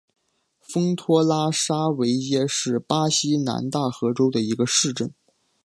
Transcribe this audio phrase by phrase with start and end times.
[0.61, 5.13] 丰托拉沙维耶是巴西南大河州的一个市镇。